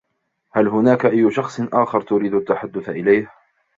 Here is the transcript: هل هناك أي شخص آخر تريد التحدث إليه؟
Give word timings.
هل 0.53 0.67
هناك 0.67 1.05
أي 1.05 1.31
شخص 1.31 1.59
آخر 1.73 2.01
تريد 2.01 2.33
التحدث 2.33 2.89
إليه؟ 2.89 3.29